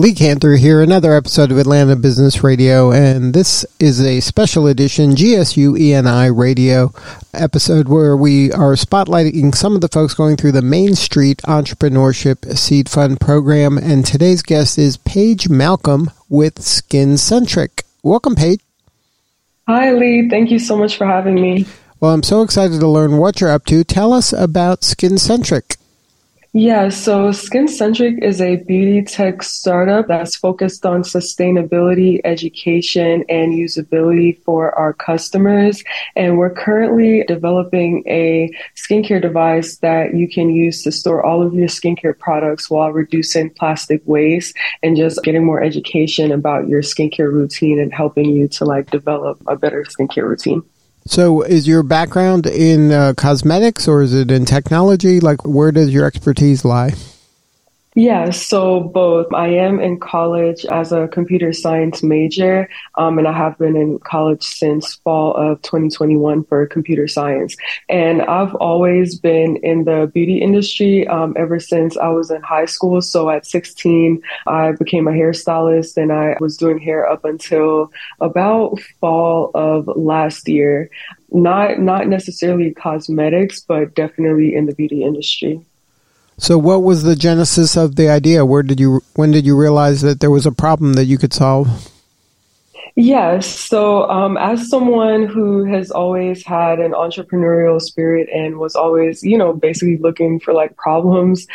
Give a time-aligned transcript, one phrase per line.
[0.00, 5.10] Lee Kantor here, another episode of Atlanta Business Radio, and this is a special edition
[5.10, 6.90] GSU ENI radio
[7.34, 12.56] episode where we are spotlighting some of the folks going through the Main Street Entrepreneurship
[12.56, 13.76] Seed Fund program.
[13.76, 17.82] And today's guest is Paige Malcolm with SkinCentric.
[18.02, 18.62] Welcome, Paige.
[19.68, 20.30] Hi, Lee.
[20.30, 21.66] Thank you so much for having me.
[22.00, 23.84] Well, I'm so excited to learn what you're up to.
[23.84, 25.76] Tell us about SkinCentric.
[26.52, 34.42] Yeah, so SkinCentric is a beauty tech startup that's focused on sustainability, education, and usability
[34.42, 35.84] for our customers.
[36.16, 41.54] And we're currently developing a skincare device that you can use to store all of
[41.54, 47.32] your skincare products while reducing plastic waste and just getting more education about your skincare
[47.32, 50.64] routine and helping you to like develop a better skincare routine.
[51.10, 55.18] So, is your background in uh, cosmetics or is it in technology?
[55.18, 56.92] Like, where does your expertise lie?
[57.96, 59.34] Yeah, so both.
[59.34, 63.98] I am in college as a computer science major, um, and I have been in
[63.98, 67.56] college since fall of 2021 for computer science.
[67.88, 72.66] And I've always been in the beauty industry um, ever since I was in high
[72.66, 73.02] school.
[73.02, 78.78] So at 16, I became a hairstylist, and I was doing hair up until about
[79.00, 80.88] fall of last year.
[81.32, 85.60] Not not necessarily cosmetics, but definitely in the beauty industry.
[86.40, 88.46] So, what was the genesis of the idea?
[88.46, 89.02] Where did you?
[89.14, 91.68] When did you realize that there was a problem that you could solve?
[92.96, 93.46] Yes.
[93.46, 99.36] So, um, as someone who has always had an entrepreneurial spirit and was always, you
[99.36, 101.46] know, basically looking for like problems,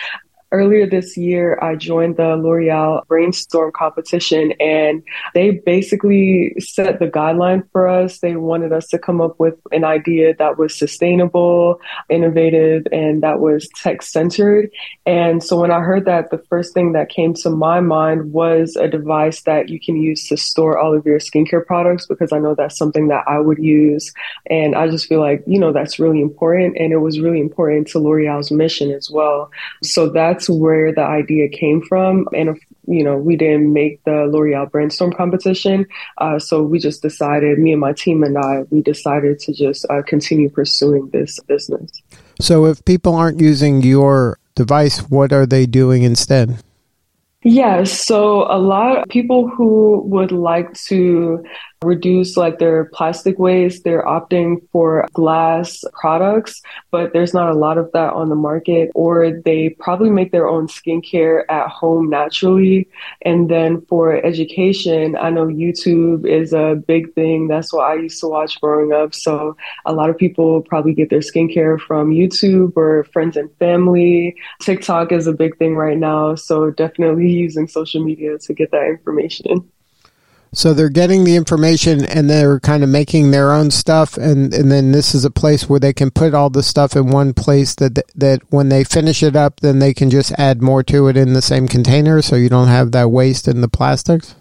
[0.51, 7.63] earlier this year, I joined the L'Oreal Brainstorm competition, and they basically set the guideline
[7.71, 8.19] for us.
[8.19, 11.79] They wanted us to come up with an idea that was sustainable,
[12.09, 14.69] innovative, and that was tech centered.
[15.05, 18.75] And so when I heard that, the first thing that came to my mind was
[18.75, 22.39] a device that you can use to store all of your skincare products because I
[22.39, 24.13] know that's something that I would use.
[24.49, 26.77] And I just feel like, you know, that's really important.
[26.77, 29.49] And it was really important to L'Oreal's mission as well.
[29.83, 32.27] So that's that's where the idea came from.
[32.33, 35.85] And, you know, we didn't make the L'Oreal Brainstorm competition.
[36.17, 39.85] Uh, so we just decided, me and my team and I, we decided to just
[39.89, 41.89] uh, continue pursuing this business.
[42.39, 46.57] So if people aren't using your device, what are they doing instead?
[47.43, 51.43] Yeah, so a lot of people who would like to
[51.85, 53.83] reduce like their plastic waste.
[53.83, 58.91] They're opting for glass products, but there's not a lot of that on the market,
[58.95, 62.87] or they probably make their own skincare at home naturally.
[63.21, 67.47] And then for education, I know YouTube is a big thing.
[67.47, 69.13] That's what I used to watch growing up.
[69.13, 74.35] So a lot of people probably get their skincare from YouTube or friends and family.
[74.61, 76.35] TikTok is a big thing right now.
[76.35, 79.69] So definitely using social media to get that information.
[80.55, 84.71] So they're getting the information and they're kind of making their own stuff, and, and
[84.71, 87.75] then this is a place where they can put all the stuff in one place
[87.75, 91.17] that that when they finish it up, then they can just add more to it
[91.17, 94.35] in the same container, so you don't have that waste in the plastics.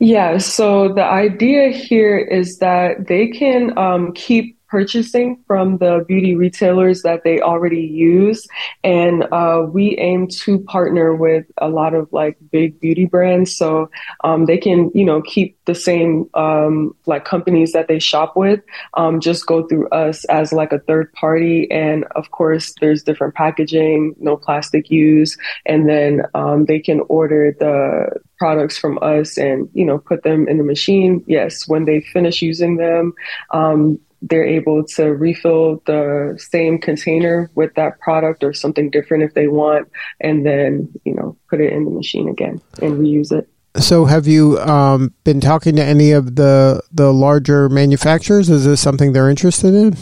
[0.00, 0.38] Yeah.
[0.38, 7.02] So the idea here is that they can um, keep purchasing from the beauty retailers
[7.02, 8.46] that they already use.
[8.84, 13.56] And uh, we aim to partner with a lot of like big beauty brands.
[13.56, 13.90] So
[14.24, 18.60] um, they can, you know, keep the same um, like companies that they shop with,
[18.94, 21.70] um, just go through us as like a third party.
[21.70, 25.36] And of course, there's different packaging, no plastic use.
[25.66, 30.46] And then um, they can order the products from us and you know put them
[30.46, 33.12] in the machine yes when they finish using them
[33.50, 39.34] um, they're able to refill the same container with that product or something different if
[39.34, 39.88] they want,
[40.20, 43.48] and then you know put it in the machine again and reuse it.
[43.76, 48.50] So, have you um, been talking to any of the the larger manufacturers?
[48.50, 49.96] Is this something they're interested in?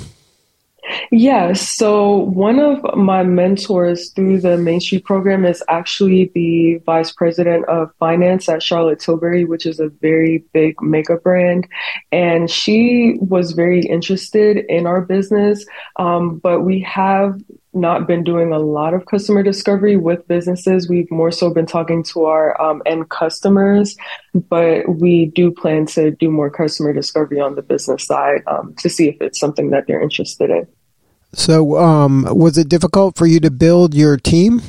[1.10, 7.10] Yeah, so one of my mentors through the Main Street program is actually the vice
[7.12, 11.66] president of finance at Charlotte Tilbury, which is a very big makeup brand.
[12.12, 15.64] And she was very interested in our business,
[15.96, 17.40] um, but we have
[17.76, 20.88] not been doing a lot of customer discovery with businesses.
[20.88, 23.96] We've more so been talking to our um, end customers,
[24.34, 28.88] but we do plan to do more customer discovery on the business side um, to
[28.88, 30.66] see if it's something that they're interested in.
[31.36, 34.62] So, um, was it difficult for you to build your team?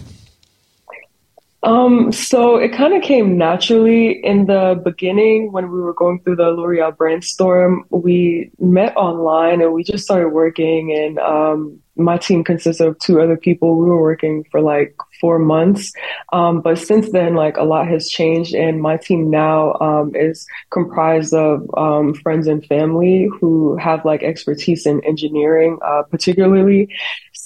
[1.63, 6.35] Um, so it kind of came naturally in the beginning when we were going through
[6.35, 7.83] the L'Oreal brainstorm.
[7.89, 13.19] We met online and we just started working and um, my team consists of two
[13.19, 13.75] other people.
[13.75, 15.91] We were working for like four months.
[16.31, 20.45] Um, but since then, like a lot has changed and my team now, um, is
[20.69, 26.87] comprised of, um, friends and family who have like expertise in engineering, uh, particularly.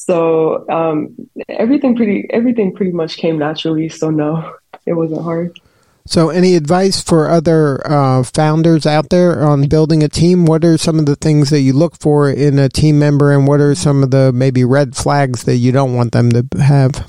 [0.05, 1.15] So, um,
[1.47, 3.87] everything pretty, everything pretty much came naturally.
[3.87, 4.55] So no,
[4.87, 5.59] it wasn't hard.
[6.07, 10.45] So, any advice for other uh, founders out there on building a team?
[10.45, 13.47] What are some of the things that you look for in a team member, and
[13.47, 17.07] what are some of the maybe red flags that you don't want them to have?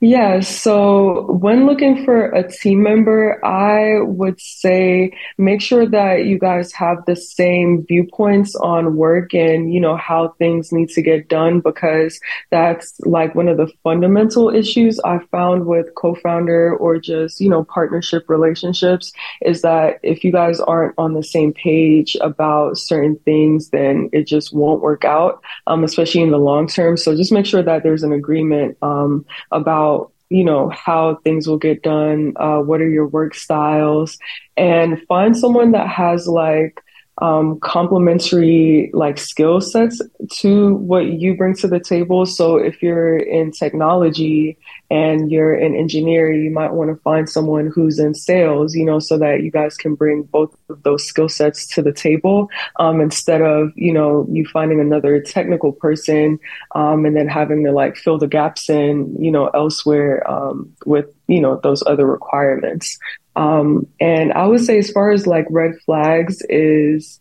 [0.00, 6.38] Yeah, so when looking for a team member, I would say make sure that you
[6.38, 11.28] guys have the same viewpoints on work and, you know, how things need to get
[11.28, 12.18] done because
[12.50, 17.64] that's like one of the fundamental issues I found with co-founder or just, you know,
[17.64, 23.70] partnership relationships is that if you guys aren't on the same page about certain things,
[23.70, 26.96] then it just won't work out, um, especially in the long term.
[26.96, 31.46] So just make sure that there's an agreement um, about about you know how things
[31.46, 34.18] will get done uh, what are your work styles?
[34.56, 36.82] And find someone that has like
[37.20, 40.00] um, complementary like skill sets
[40.38, 42.26] to what you bring to the table.
[42.26, 44.56] So if you're in technology
[44.90, 48.98] and you're an engineer, you might want to find someone who's in sales, you know,
[48.98, 52.48] so that you guys can bring both of those skill sets to the table
[52.78, 56.38] um, instead of, you know, you finding another technical person
[56.74, 61.12] um, and then having to like fill the gaps in, you know, elsewhere um, with,
[61.26, 62.98] you know, those other requirements.
[63.38, 67.20] Um, and I would say, as far as like red flags, is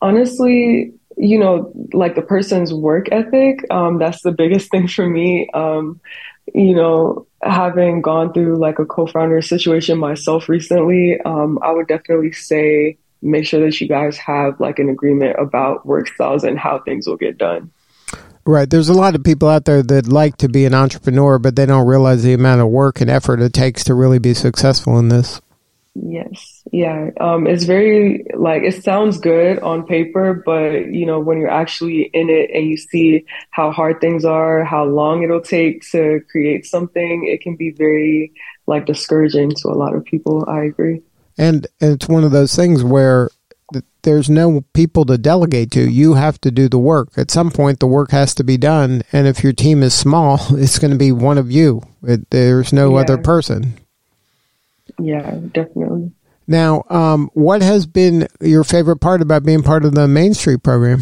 [0.00, 3.66] honestly, you know, like the person's work ethic.
[3.70, 5.50] Um, that's the biggest thing for me.
[5.52, 6.00] Um,
[6.54, 12.30] you know, having gone through like a co-founder situation myself recently, um, I would definitely
[12.30, 16.78] say make sure that you guys have like an agreement about work styles and how
[16.78, 17.72] things will get done.
[18.44, 18.70] Right.
[18.70, 21.66] There's a lot of people out there that like to be an entrepreneur, but they
[21.66, 25.08] don't realize the amount of work and effort it takes to really be successful in
[25.08, 25.40] this.
[26.02, 26.62] Yes.
[26.72, 27.10] Yeah.
[27.20, 32.10] Um, it's very like it sounds good on paper, but you know, when you're actually
[32.12, 36.66] in it and you see how hard things are, how long it'll take to create
[36.66, 38.32] something, it can be very
[38.66, 40.44] like discouraging to a lot of people.
[40.48, 41.02] I agree.
[41.38, 43.30] And, and it's one of those things where
[44.02, 45.90] there's no people to delegate to.
[45.90, 47.10] You have to do the work.
[47.16, 49.02] At some point, the work has to be done.
[49.12, 51.82] And if your team is small, it's going to be one of you.
[52.02, 53.00] It, there's no yeah.
[53.02, 53.74] other person.
[55.00, 56.12] Yeah, definitely.
[56.46, 60.62] Now, um, what has been your favorite part about being part of the Main Street
[60.62, 61.00] program?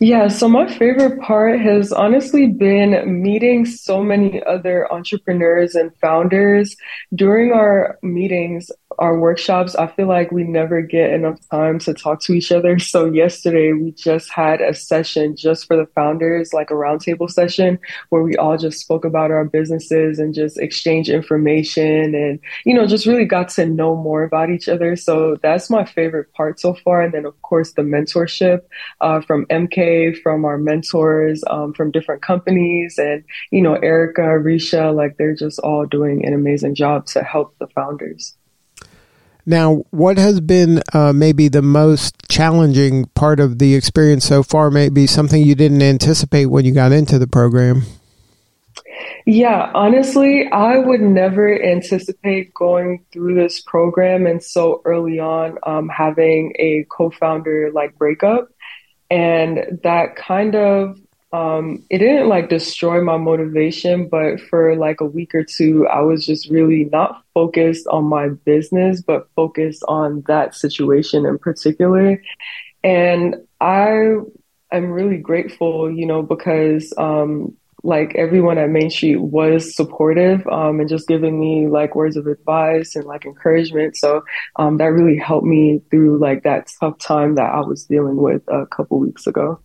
[0.00, 6.76] Yeah, so my favorite part has honestly been meeting so many other entrepreneurs and founders.
[7.14, 12.20] During our meetings, our workshops, I feel like we never get enough time to talk
[12.22, 12.78] to each other.
[12.78, 17.78] So yesterday we just had a session just for the founders, like a roundtable session
[18.08, 22.86] where we all just spoke about our businesses and just exchange information and, you know,
[22.86, 24.96] just really got to know more about each other.
[24.96, 27.02] So that's my favorite part so far.
[27.02, 28.62] And then of course the mentorship
[29.00, 34.94] uh, from MK, from our mentors, um, from different companies and, you know, Erica, Risha,
[34.94, 38.36] like they're just all doing an amazing job to help the founders.
[39.46, 44.70] Now, what has been uh, maybe the most challenging part of the experience so far?
[44.70, 47.84] Maybe something you didn't anticipate when you got into the program?
[49.24, 55.88] Yeah, honestly, I would never anticipate going through this program and so early on um,
[55.88, 58.48] having a co founder like breakup.
[59.10, 60.98] And that kind of
[61.32, 66.00] um, it didn't like destroy my motivation, but for like a week or two, I
[66.00, 72.22] was just really not focused on my business, but focused on that situation in particular.
[72.82, 74.14] And I
[74.72, 80.80] am really grateful, you know, because, um, like everyone at Main Street was supportive um,
[80.80, 83.96] and just giving me like words of advice and like encouragement.
[83.96, 84.24] So
[84.56, 88.42] um, that really helped me through like that tough time that I was dealing with
[88.48, 89.60] a couple weeks ago.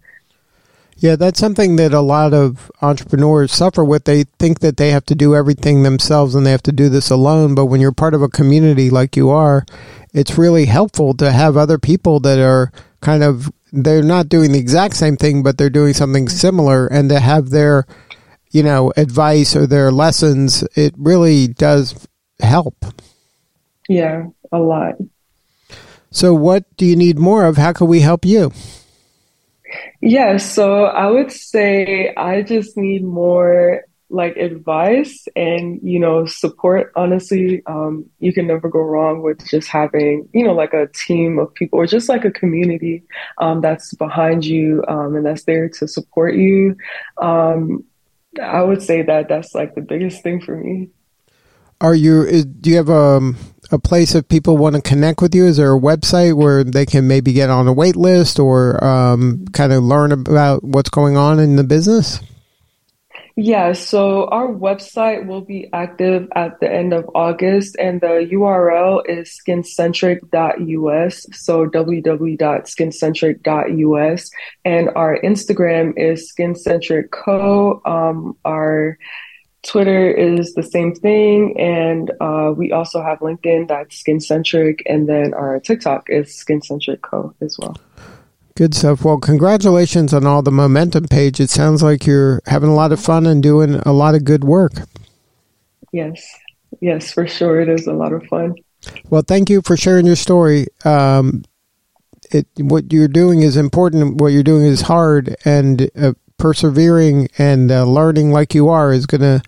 [0.98, 4.06] Yeah, that's something that a lot of entrepreneurs suffer with.
[4.06, 7.10] They think that they have to do everything themselves and they have to do this
[7.10, 7.56] alone.
[7.56, 9.66] But when you're part of a community like you are,
[10.14, 14.60] it's really helpful to have other people that are kind of, they're not doing the
[14.60, 17.86] exact same thing, but they're doing something similar and to have their,
[18.52, 20.64] you know, advice or their lessons.
[20.76, 22.08] It really does
[22.40, 22.86] help.
[23.90, 24.96] Yeah, a lot.
[26.12, 27.58] So, what do you need more of?
[27.58, 28.52] How can we help you?
[30.02, 33.82] Yeah, so I would say I just need more
[34.14, 39.68] like advice and you know support honestly um, you can never go wrong with just
[39.68, 43.04] having you know like a team of people or just like a community
[43.40, 46.78] um, that's behind you um, and that's there to support you.
[47.18, 47.84] Um,
[48.42, 50.90] i would say that that's like the biggest thing for me.
[51.82, 53.36] Are you do you have a, um,
[53.72, 55.46] a place if people want to connect with you?
[55.46, 59.46] Is there a website where they can maybe get on a wait list or um,
[59.54, 62.20] kind of learn about what's going on in the business
[63.36, 69.02] yeah, so our website will be active at the end of August, and the URL
[69.10, 71.26] is skincentric.us.
[71.32, 74.32] So www.skincentric.us.
[74.66, 77.88] And our Instagram is skincentricco.
[77.88, 79.00] Um, our
[79.64, 85.34] Twitter is the same thing, and uh, we also have LinkedIn that's skincentric, and then
[85.34, 87.76] our TikTok is skincentricco as well.
[88.56, 89.04] Good stuff.
[89.04, 91.40] Well, congratulations on all the momentum Paige.
[91.40, 94.44] It sounds like you're having a lot of fun and doing a lot of good
[94.44, 94.74] work.
[95.92, 96.24] Yes.
[96.80, 97.62] Yes, for sure.
[97.62, 98.56] It is a lot of fun.
[99.10, 100.68] Well, thank you for sharing your story.
[100.86, 101.46] Um,
[102.32, 104.22] it, what you're doing is important.
[104.22, 109.06] What you're doing is hard, and uh, persevering and uh, learning like you are is
[109.06, 109.42] going to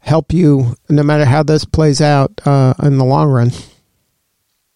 [0.00, 3.50] help you no matter how this plays out uh, in the long run.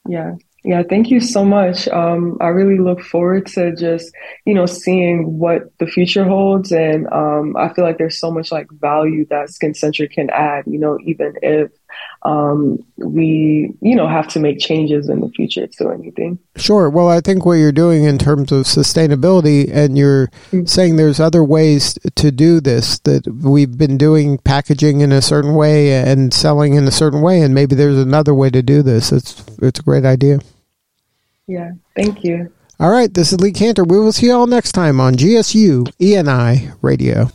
[0.09, 1.87] Yeah, yeah, thank you so much.
[1.87, 4.13] Um, I really look forward to just,
[4.45, 6.73] you know, seeing what the future holds.
[6.73, 10.81] And um, I feel like there's so much like value that SkinCentric can add, you
[10.81, 11.71] know, even if
[12.23, 16.41] um, we, you know, have to make changes in the future to anything.
[16.57, 16.91] Sure.
[16.91, 20.65] Well, I think what you're doing in terms of sustainability, and you're mm-hmm.
[20.65, 25.55] saying there's other ways to do this, that we've been doing packaging in a certain
[25.55, 29.13] way and selling in a certain way, and maybe there's another way to do this.
[29.13, 30.41] It's, it's a great idea.
[31.47, 31.73] Yeah.
[31.95, 32.53] Thank you.
[32.79, 33.13] All right.
[33.13, 33.85] This is Lee Kantor.
[33.85, 37.31] We will see you all next time on GSU ENI Radio.